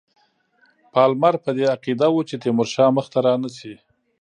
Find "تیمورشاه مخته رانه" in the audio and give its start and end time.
2.43-3.49